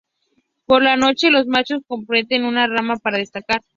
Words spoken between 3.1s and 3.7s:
descansar.